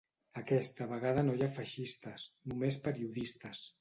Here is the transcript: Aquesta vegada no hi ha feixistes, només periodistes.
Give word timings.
Aquesta 0.39 0.87
vegada 0.93 1.25
no 1.27 1.35
hi 1.39 1.45
ha 1.47 1.51
feixistes, 1.57 2.25
només 2.53 2.81
periodistes. 2.89 3.63